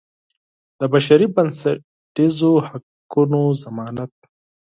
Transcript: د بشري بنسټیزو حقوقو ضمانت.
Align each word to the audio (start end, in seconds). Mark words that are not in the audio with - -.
د 0.79 0.81
بشري 0.93 1.27
بنسټیزو 1.35 2.51
حقوقو 2.67 3.43
ضمانت. 3.63 4.13